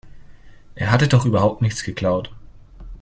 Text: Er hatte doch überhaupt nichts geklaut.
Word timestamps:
Er 0.73 0.89
hatte 0.89 1.07
doch 1.07 1.25
überhaupt 1.27 1.61
nichts 1.61 1.83
geklaut. 1.83 2.33